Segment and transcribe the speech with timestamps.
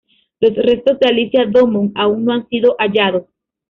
[0.39, 3.25] Los restos de Alicia Domon aún no han sido hallados.